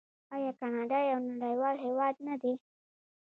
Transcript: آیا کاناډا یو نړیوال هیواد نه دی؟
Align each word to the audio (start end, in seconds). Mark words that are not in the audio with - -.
آیا 0.35 0.51
کاناډا 0.59 0.99
یو 1.11 1.19
نړیوال 1.31 1.75
هیواد 1.85 2.15
نه 2.27 2.35
دی؟ 2.41 2.53